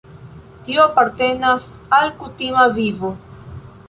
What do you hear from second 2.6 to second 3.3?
vivo.